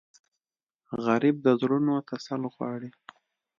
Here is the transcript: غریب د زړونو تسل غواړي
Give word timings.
غریب 1.05 1.35
د 1.45 1.47
زړونو 1.61 1.93
تسل 2.09 2.41
غواړي 2.53 2.89